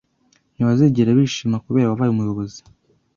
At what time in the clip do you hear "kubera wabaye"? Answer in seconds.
1.65-2.09